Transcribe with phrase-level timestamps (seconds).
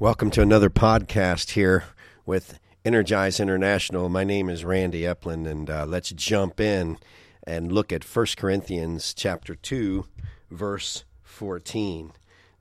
[0.00, 1.82] Welcome to another podcast here
[2.24, 4.08] with Energize International.
[4.08, 6.98] My name is Randy Eplin, and uh, let's jump in
[7.42, 10.06] and look at 1 Corinthians chapter 2,
[10.52, 12.12] verse 14.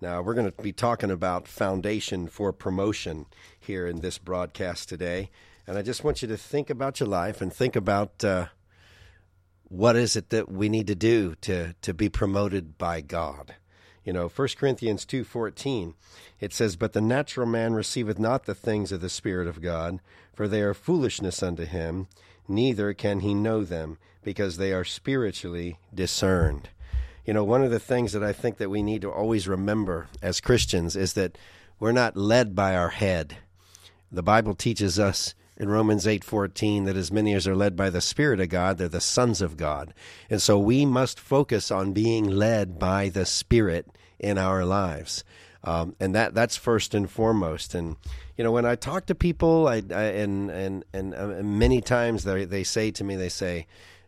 [0.02, 3.28] Now, we're going to be talking about foundation for promotion
[3.60, 5.30] here in this broadcast today.
[5.68, 8.48] And I just want you to think about your life and think about uh,
[9.66, 13.54] what is it that we need to do to, to be promoted by God.
[14.08, 15.94] You know, 1 Corinthians 2:14,
[16.40, 20.00] it says, "But the natural man receiveth not the things of the Spirit of God,
[20.34, 22.08] for they are foolishness unto him,
[22.48, 26.70] neither can he know them, because they are spiritually discerned."
[27.26, 30.08] You know, one of the things that I think that we need to always remember
[30.22, 31.38] as Christians is that
[31.78, 33.36] we're not led by our head.
[34.10, 38.02] The Bible teaches us in Romans 8:14 that as many as are led by the
[38.02, 39.94] spirit of God they're the sons of God.
[40.30, 43.88] And so we must focus on being led by the spirit
[44.20, 45.24] in our lives.
[45.64, 47.76] Um, and that that's first and foremost.
[47.76, 47.98] And
[48.38, 52.24] you know, when I talk to people, I, I and and and uh, many times
[52.24, 53.68] they they say to me, they say,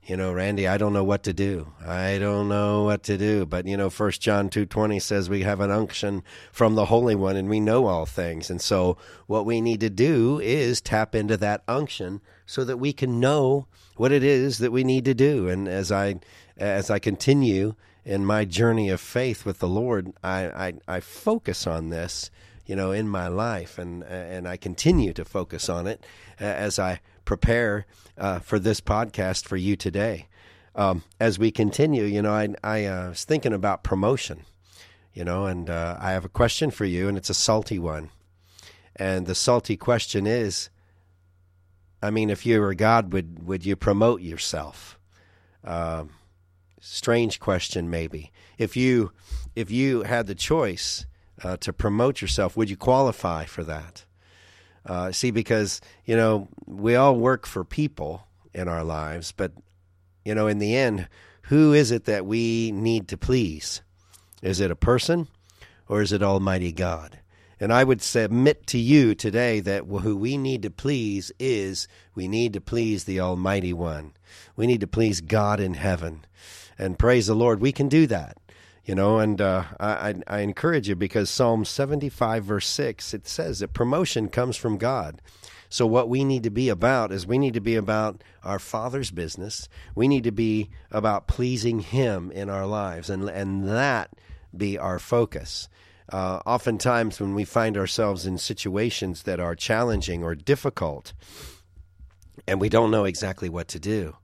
[0.09, 1.71] you know, Randy, I don't know what to do.
[1.85, 3.45] I don't know what to do.
[3.45, 7.13] But you know, First John two twenty says we have an unction from the Holy
[7.13, 8.49] One, and we know all things.
[8.49, 12.91] And so, what we need to do is tap into that unction so that we
[12.91, 15.47] can know what it is that we need to do.
[15.47, 16.15] And as I
[16.57, 21.67] as I continue in my journey of faith with the Lord, I, I, I focus
[21.67, 22.31] on this,
[22.65, 26.03] you know, in my life, and and I continue to focus on it
[26.39, 26.99] as I
[27.29, 27.85] prepare
[28.17, 30.25] uh, for this podcast for you today.
[30.73, 34.45] Um, as we continue, you know, I I uh, was thinking about promotion,
[35.13, 38.09] you know, and uh, I have a question for you, and it's a salty one,
[38.95, 40.71] and the salty question is,
[42.01, 44.97] I mean, if you were God, would would you promote yourself?
[45.63, 46.09] Um,
[46.81, 49.11] strange question maybe if you
[49.53, 51.05] if you had the choice
[51.43, 54.05] uh, to promote yourself would you qualify for that
[54.85, 59.51] uh, see because you know we all work for people in our lives but
[60.25, 61.07] you know in the end
[61.43, 63.81] who is it that we need to please
[64.41, 65.27] is it a person
[65.87, 67.19] or is it almighty god
[67.61, 72.27] and I would submit to you today that who we need to please is we
[72.29, 74.13] need to please the Almighty One.
[74.55, 76.23] We need to please God in heaven
[76.79, 78.37] and praise the Lord, we can do that.
[78.89, 83.59] You know, and uh, I, I encourage you because Psalm 75, verse 6, it says
[83.59, 85.21] that promotion comes from God.
[85.69, 89.11] So, what we need to be about is we need to be about our Father's
[89.11, 89.69] business.
[89.93, 94.09] We need to be about pleasing Him in our lives, and, and that
[94.57, 95.69] be our focus.
[96.11, 101.13] Uh, oftentimes, when we find ourselves in situations that are challenging or difficult,
[102.47, 104.15] and we don't know exactly what to do,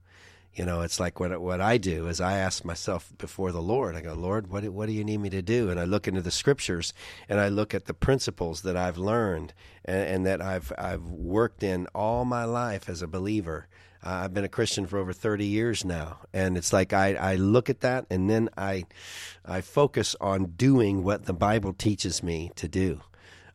[0.56, 3.96] you know, it's like what what I do is I ask myself before the Lord.
[3.96, 5.70] I go, Lord, what what do you need me to do?
[5.70, 6.94] And I look into the scriptures
[7.28, 11.62] and I look at the principles that I've learned and, and that I've I've worked
[11.62, 13.68] in all my life as a believer.
[14.02, 17.36] Uh, I've been a Christian for over 30 years now, and it's like I, I
[17.36, 18.86] look at that and then I
[19.46, 23.02] I focus on doing what the Bible teaches me to do,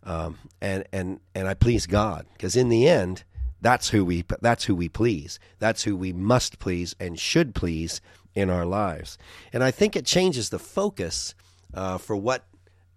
[0.03, 3.25] um, and and and I please God because in the end
[3.61, 5.39] that's who we that's who we please.
[5.59, 8.01] That's who we must please and should please
[8.35, 9.19] in our lives.
[9.53, 11.35] And I think it changes the focus
[11.75, 12.47] uh, for what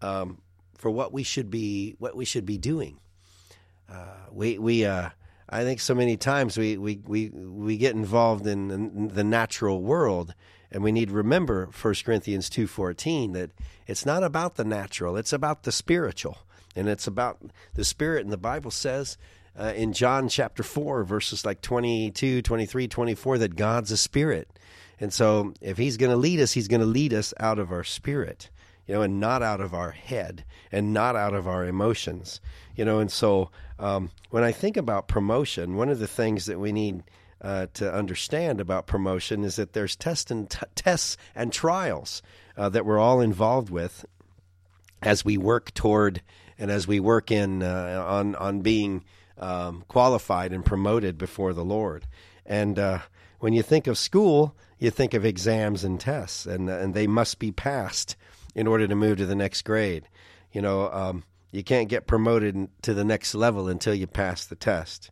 [0.02, 0.41] um,
[0.78, 3.00] for what we should be what we should be doing.
[3.91, 5.09] Uh, we we uh,
[5.50, 10.34] I think so many times we we we, we get involved in the natural world
[10.72, 13.52] and we need to remember 1 Corinthians 2:14 that
[13.85, 16.40] it's not about the natural, it's about the spiritual.
[16.75, 17.40] And it's about
[17.75, 19.16] the spirit and the Bible says
[19.58, 24.50] uh, in John chapter 4, verses like 22, 23, 24, that God's a spirit.
[25.00, 27.72] And so if he's going to lead us, he's going to lead us out of
[27.72, 28.50] our spirit,
[28.88, 32.41] you know, and not out of our head and not out of our emotions,
[32.75, 33.00] you know.
[33.00, 37.03] And so um, when I think about promotion, one of the things that we need
[37.41, 39.97] uh, to understand about promotion is that there's
[40.30, 42.22] and t- tests and trials
[42.56, 44.06] uh, that we're all involved with
[45.02, 46.22] as we work toward
[46.58, 49.03] and as we work in uh, on on being
[49.38, 52.06] um, qualified and promoted before the Lord.
[52.46, 53.00] And uh,
[53.40, 57.40] when you think of school, you think of exams and tests, and and they must
[57.40, 58.16] be passed
[58.53, 60.08] in order to move to the next grade.
[60.52, 64.56] You know, um, you can't get promoted to the next level until you pass the
[64.56, 65.09] test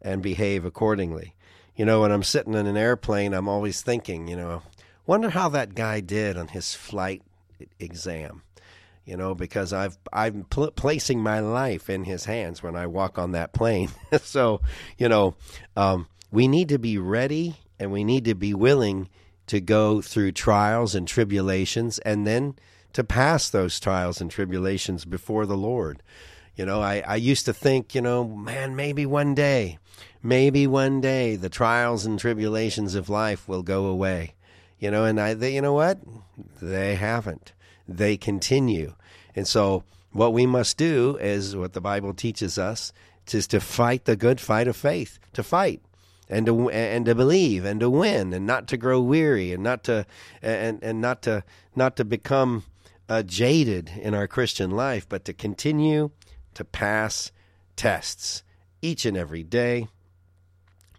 [0.00, 1.34] and behave accordingly.
[1.74, 4.62] You know, when I'm sitting in an airplane, I'm always thinking, you know,
[5.06, 7.22] wonder how that guy did on his flight
[7.80, 8.43] exam
[9.04, 13.18] you know, because I've I'm pl- placing my life in His hands when I walk
[13.18, 13.90] on that plane.
[14.22, 14.60] so,
[14.98, 15.34] you know,
[15.76, 19.08] um, we need to be ready and we need to be willing
[19.46, 22.56] to go through trials and tribulations, and then
[22.92, 26.02] to pass those trials and tribulations before the Lord.
[26.56, 29.78] You know, I, I used to think, you know, man, maybe one day,
[30.22, 34.34] maybe one day the trials and tribulations of life will go away.
[34.78, 35.98] You know, and I, they, you know what?
[36.62, 37.52] They haven't.
[37.86, 38.94] They continue.
[39.34, 42.92] And so, what we must do is what the Bible teaches us
[43.32, 45.82] is to fight the good fight of faith, to fight
[46.28, 49.84] and to and to believe and to win and not to grow weary and not
[49.84, 50.06] to
[50.42, 51.44] and and not to
[51.76, 52.64] not to become
[53.08, 56.10] uh, jaded in our Christian life, but to continue
[56.54, 57.32] to pass
[57.76, 58.42] tests
[58.80, 59.88] each and every day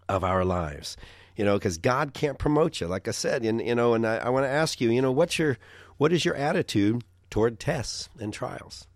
[0.07, 0.97] of our lives.
[1.35, 3.43] You know, because God can't promote you, like I said.
[3.43, 5.57] And you know, and I, I want to ask you, you know, what's your
[5.97, 8.87] what is your attitude toward tests and trials?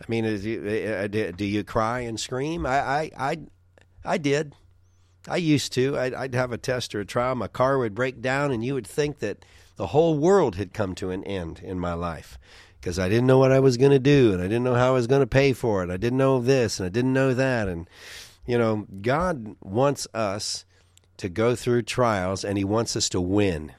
[0.00, 2.66] I mean, you, uh, do you cry and scream?
[2.66, 3.38] I, I, I,
[4.04, 4.54] I did.
[5.28, 5.96] I used to.
[5.96, 7.36] I'd, I'd, have a test or a trial.
[7.36, 9.44] My car would break down, and you would think that
[9.76, 12.38] the whole world had come to an end in my life
[12.80, 14.88] because I didn't know what I was going to do, and I didn't know how
[14.88, 15.90] I was going to pay for it.
[15.90, 17.68] I didn't know this, and I didn't know that.
[17.68, 17.88] And,
[18.44, 20.64] you know, God wants us
[21.22, 23.72] to go through trials, and He wants us to win.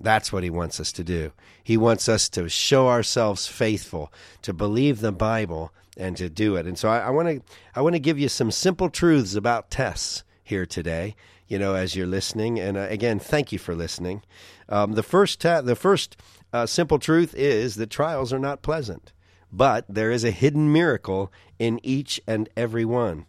[0.00, 1.30] That's what He wants us to do.
[1.62, 6.66] He wants us to show ourselves faithful, to believe the Bible, and to do it.
[6.66, 7.40] And so I want to
[7.76, 11.14] I want to give you some simple truths about tests here today.
[11.46, 14.22] You know, as you're listening, and uh, again, thank you for listening.
[14.68, 16.16] Um, the first ta- the first
[16.52, 19.12] uh, simple truth is that trials are not pleasant,
[19.52, 23.26] but there is a hidden miracle in each and every one.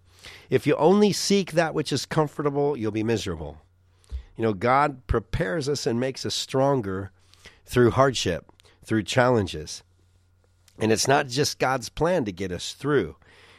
[0.50, 3.62] If you only seek that which is comfortable, you'll be miserable.
[4.36, 7.12] You know, God prepares us and makes us stronger
[7.66, 8.46] through hardship,
[8.86, 9.84] through challenges.
[10.80, 13.16] And it's not just God's plan to get us through.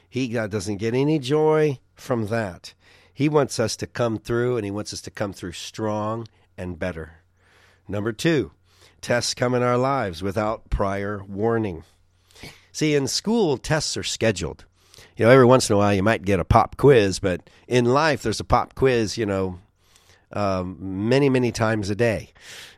[0.08, 2.74] He God doesn't get any joy from that.
[3.12, 6.78] He wants us to come through, and He wants us to come through strong and
[6.78, 7.22] better.
[7.88, 8.52] Number two,
[9.00, 11.82] tests come in our lives without prior warning.
[12.70, 14.64] See, in school, tests are scheduled.
[15.18, 17.86] You know, every once in a while you might get a pop quiz, but in
[17.86, 19.58] life, there's a pop quiz, you know,
[20.32, 20.76] um,
[21.08, 22.32] many, many times a day.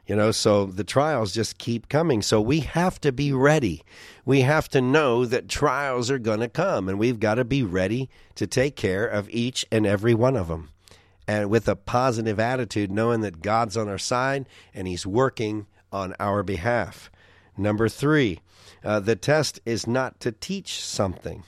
[0.06, 2.22] You know, so the trials just keep coming.
[2.22, 3.82] So we have to be ready.
[4.25, 7.62] We have to know that trials are going to come, and we've got to be
[7.62, 10.70] ready to take care of each and every one of them.
[11.28, 16.14] And with a positive attitude, knowing that God's on our side and He's working on
[16.19, 17.10] our behalf.
[17.58, 18.40] Number three,
[18.82, 21.44] uh, the test is not to teach something.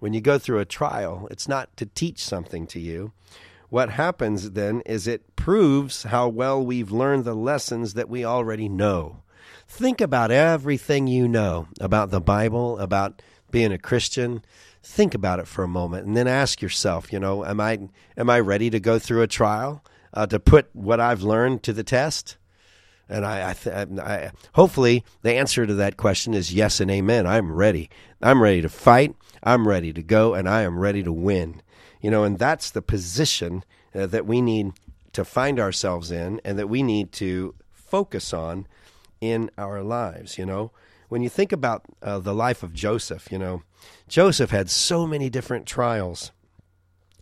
[0.00, 3.12] When you go through a trial, it's not to teach something to you.
[3.68, 8.68] What happens then is it proves how well we've learned the lessons that we already
[8.68, 9.22] know.
[9.68, 14.42] Think about everything you know about the Bible, about being a Christian.
[14.82, 18.30] Think about it for a moment and then ask yourself, you know, am I am
[18.30, 21.84] I ready to go through a trial uh, to put what I've learned to the
[21.84, 22.38] test?
[23.10, 27.26] And I, I, th- I, hopefully the answer to that question is yes and amen.
[27.26, 27.90] I'm ready.
[28.22, 29.16] I'm ready to fight.
[29.42, 31.60] I'm ready to go, and I am ready to win.
[32.00, 33.64] You know, and that's the position
[33.94, 34.72] uh, that we need
[35.12, 38.68] to find ourselves in and that we need to focus on
[39.20, 40.38] in our lives.
[40.38, 40.70] You know,
[41.08, 43.64] when you think about uh, the life of Joseph, you know,
[44.08, 46.30] Joseph had so many different trials.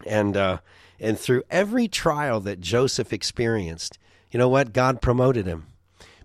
[0.06, 0.58] And, uh,
[1.00, 3.98] and through every trial that Joseph experienced,
[4.30, 4.74] you know what?
[4.74, 5.66] God promoted him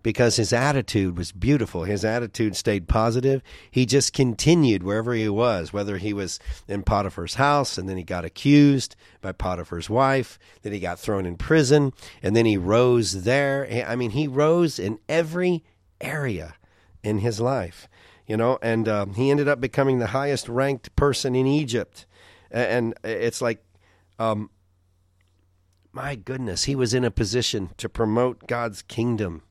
[0.03, 1.85] because his attitude was beautiful.
[1.85, 3.41] His attitude stayed positive.
[3.71, 8.03] He just continued wherever he was, whether he was in Potiphar's house and then he
[8.03, 13.23] got accused by Potiphar's wife, then he got thrown in prison, and then he rose
[13.23, 13.85] there.
[13.87, 15.63] I mean, he rose in every
[16.01, 16.55] area
[17.01, 17.87] in his life,
[18.27, 22.05] you know, and um, he ended up becoming the highest ranked person in Egypt.
[22.51, 23.63] And it's like,
[24.19, 24.49] um,
[25.93, 29.43] my goodness, he was in a position to promote God's kingdom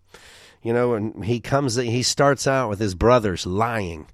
[0.62, 4.06] you know, and he comes, he starts out with his brothers lying,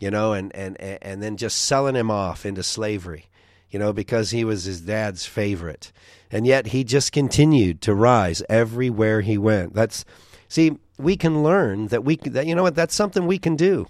[0.00, 3.26] you know, and, and, and then just selling him off into slavery,
[3.70, 5.92] you know, because he was his dad's favorite.
[6.30, 9.74] And yet he just continued to rise everywhere he went.
[9.74, 10.04] That's,
[10.48, 13.86] see, we can learn that we, that, you know what, that's something we can do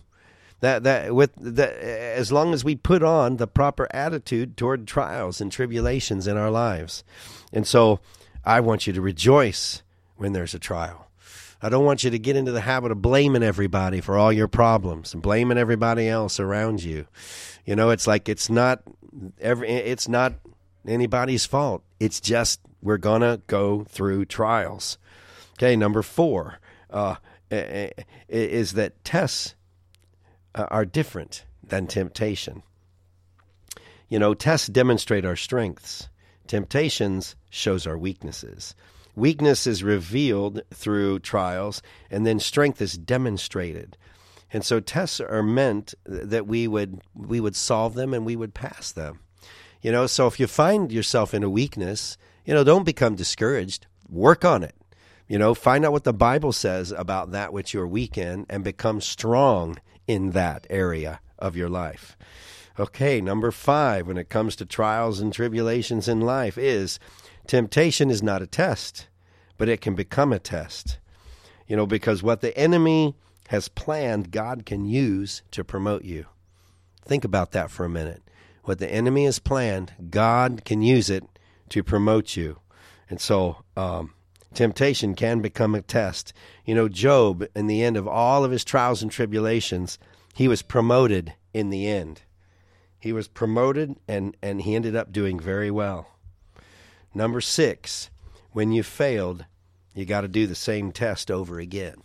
[0.62, 5.40] that that with that as long as we put on the proper attitude toward trials
[5.40, 7.04] and tribulations in our lives
[7.52, 8.00] and so
[8.44, 9.82] i want you to rejoice
[10.16, 11.08] when there's a trial
[11.62, 14.48] I don't want you to get into the habit of blaming everybody for all your
[14.48, 17.06] problems and blaming everybody else around you.
[17.64, 18.82] You know, it's like it's not
[19.40, 20.34] every it's not
[20.86, 21.84] anybody's fault.
[22.00, 24.98] It's just we're gonna go through trials.
[25.52, 26.58] Okay, number four
[26.90, 27.16] uh,
[28.28, 29.54] is that tests
[30.56, 32.64] uh, are different than temptation.
[34.08, 36.08] You know, tests demonstrate our strengths.
[36.48, 38.74] Temptations shows our weaknesses.
[39.14, 43.96] Weakness is revealed through trials, and then strength is demonstrated.
[44.52, 48.54] And so tests are meant that we would we would solve them and we would
[48.54, 49.20] pass them.
[49.80, 53.86] You know, so if you find yourself in a weakness, you know, don't become discouraged.
[54.08, 54.76] Work on it.
[55.26, 58.62] You know, find out what the Bible says about that which you're weak in and
[58.62, 62.16] become strong in that area of your life.
[62.78, 66.98] Okay, number five, when it comes to trials and tribulations in life, is
[67.46, 69.08] temptation is not a test,
[69.58, 70.98] but it can become a test.
[71.66, 73.14] You know, because what the enemy
[73.48, 76.26] has planned, God can use to promote you.
[77.04, 78.22] Think about that for a minute.
[78.64, 81.24] What the enemy has planned, God can use it
[81.70, 82.60] to promote you.
[83.10, 84.14] And so, um,
[84.54, 86.32] temptation can become a test.
[86.64, 89.98] You know, Job, in the end of all of his trials and tribulations,
[90.34, 92.22] he was promoted in the end.
[92.98, 96.06] He was promoted and, and he ended up doing very well.
[97.14, 98.10] Number six,
[98.52, 99.44] when you failed,
[99.94, 101.96] you got to do the same test over again.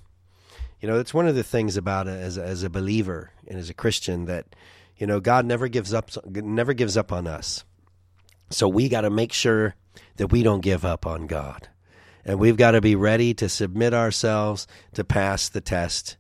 [0.82, 3.70] You know, that's one of the things about it as as a believer and as
[3.70, 4.46] a Christian that,
[4.98, 7.64] you know, God never gives up never gives up on us.
[8.50, 9.76] So we got to make sure
[10.18, 11.68] that we don't give up on God.
[12.24, 16.18] And we've got to be ready to submit ourselves to pass the test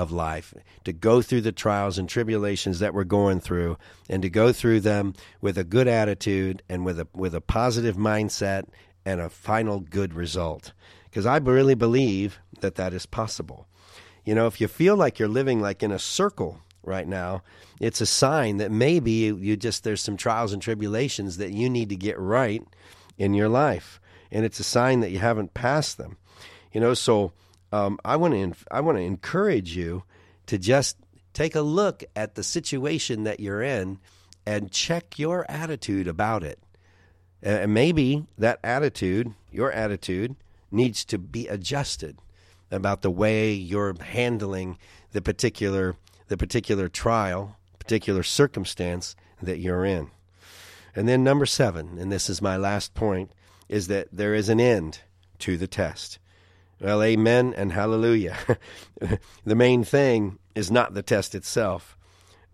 [0.00, 0.54] of life,
[0.84, 3.76] to go through the trials and tribulations that we're going through,
[4.08, 7.96] and to go through them with a good attitude and with a with a positive
[7.96, 8.64] mindset
[9.04, 10.72] and a final good result.
[11.04, 13.66] Because I really believe that that is possible.
[14.24, 17.42] You know, if you feel like you're living like in a circle right now,
[17.78, 21.90] it's a sign that maybe you just there's some trials and tribulations that you need
[21.90, 22.62] to get right
[23.18, 24.00] in your life,
[24.32, 26.16] and it's a sign that you haven't passed them.
[26.72, 27.32] You know, so
[27.72, 30.04] um, I want to I want to encourage you
[30.46, 30.96] to just
[31.32, 33.98] take a look at the situation that you're in
[34.46, 36.58] and check your attitude about it.
[37.42, 40.36] And maybe that attitude, your attitude,
[40.70, 42.18] needs to be adjusted
[42.70, 44.78] about the way you're handling
[45.12, 45.96] the particular
[46.28, 50.10] the particular trial, particular circumstance that you're in.
[50.94, 53.32] And then number 7, and this is my last point,
[53.68, 55.00] is that there is an end
[55.40, 56.19] to the test.
[56.80, 58.38] Well, amen and hallelujah.
[59.44, 61.96] the main thing is not the test itself,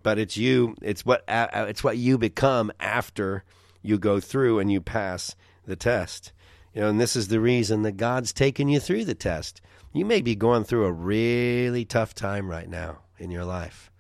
[0.03, 0.75] but it's you.
[0.83, 3.45] It's what it's what you become after
[3.83, 6.33] you go through and you pass the test.
[6.75, 9.61] You know, and this is the reason that God's taken you through the test.
[9.93, 13.91] You may be going through a really tough time right now in your life.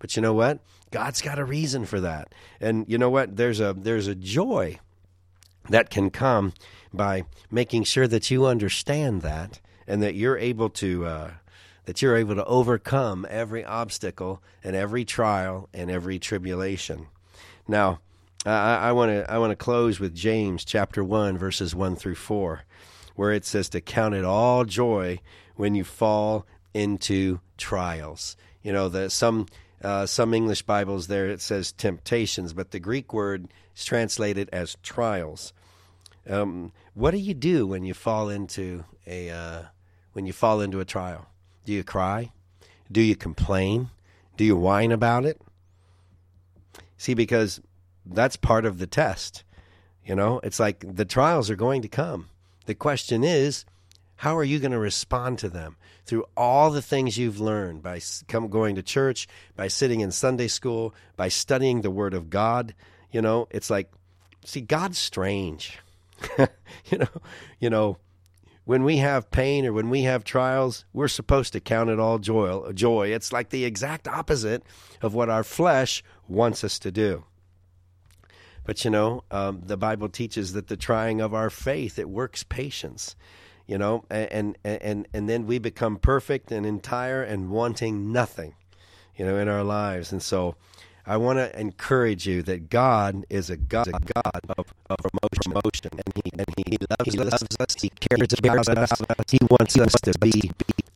[0.00, 0.58] But you know what?
[0.90, 2.34] God's got a reason for that.
[2.60, 3.36] And you know what?
[3.36, 4.80] There's a there's a joy
[5.68, 6.54] that can come
[6.92, 11.30] by making sure that you understand that and that you're able to uh,
[11.84, 17.06] that you're able to overcome every obstacle and every trial and every tribulation.
[17.68, 18.00] Now,
[18.44, 22.62] I want to I want to close with James chapter one verses one through four,
[23.16, 25.20] where it says to count it all joy
[25.56, 28.36] when you fall into trials.
[28.62, 29.46] You know, the some
[29.82, 34.76] uh, some English Bibles there it says temptations, but the Greek word is translated as
[34.82, 35.52] trials.
[36.28, 39.62] Um, what do you do when you fall into a uh,
[40.16, 41.26] when you fall into a trial?
[41.66, 42.32] Do you cry?
[42.90, 43.90] Do you complain?
[44.38, 45.38] Do you whine about it?
[46.96, 47.60] See, because
[48.06, 49.44] that's part of the test.
[50.06, 52.30] You know, it's like the trials are going to come.
[52.64, 53.66] The question is,
[54.16, 58.00] how are you going to respond to them through all the things you've learned by
[58.26, 62.74] come, going to church, by sitting in Sunday school, by studying the Word of God?
[63.12, 63.92] You know, it's like,
[64.46, 65.78] see, God's strange.
[66.38, 67.08] you know,
[67.60, 67.98] you know,
[68.66, 72.18] when we have pain or when we have trials, we're supposed to count it all
[72.18, 72.72] joy.
[72.72, 73.14] Joy.
[73.14, 74.64] It's like the exact opposite
[75.00, 77.24] of what our flesh wants us to do.
[78.64, 82.42] But you know, um, the Bible teaches that the trying of our faith it works
[82.42, 83.14] patience.
[83.68, 88.56] You know, and and and then we become perfect and entire and wanting nothing.
[89.14, 90.56] You know, in our lives, and so
[91.06, 94.96] I want to encourage you that God is a God, a God of, of
[95.44, 97.74] promotion, and He and He loves, he loves us.
[97.80, 98.90] He cares about us.
[99.30, 100.50] He wants us to be.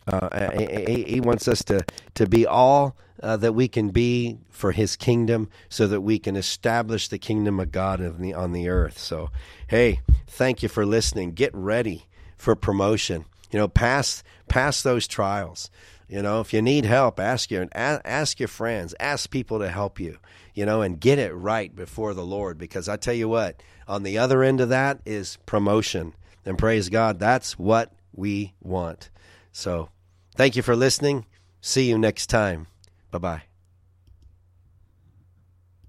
[0.09, 4.73] Uh, he, he wants us to to be all uh, that we can be for
[4.73, 8.69] His kingdom, so that we can establish the kingdom of God on the on the
[8.69, 8.99] earth.
[8.99, 9.31] So,
[9.69, 11.33] hey, thank you for listening.
[11.33, 13.27] Get ready for promotion.
[13.53, 15.71] You know, pass pass those trials.
[16.11, 20.01] You know, if you need help, ask your ask your friends, ask people to help
[20.01, 20.19] you.
[20.55, 22.59] You know, and get it right before the Lord.
[22.59, 26.15] Because I tell you what, on the other end of that is promotion.
[26.45, 29.09] And praise God, that's what we want.
[29.53, 29.91] So,
[30.35, 31.27] thank you for listening.
[31.61, 32.67] See you next time.
[33.13, 33.50] Bye bye.